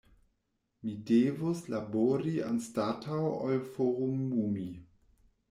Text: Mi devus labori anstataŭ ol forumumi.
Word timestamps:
Mi 0.85 0.93
devus 1.09 1.61
labori 1.73 2.33
anstataŭ 2.47 3.21
ol 3.35 3.61
forumumi. 3.77 4.67